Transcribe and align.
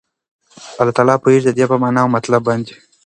الله 0.79 0.93
تعالی 0.97 1.15
پوهيږي 1.23 1.45
ددي 1.51 1.65
په 1.71 1.75
معنا 1.81 1.99
او 2.03 2.13
مطلب 2.17 2.41
باندي 2.47 2.75